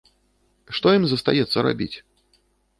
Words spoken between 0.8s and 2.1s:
ім застаецца рабіць?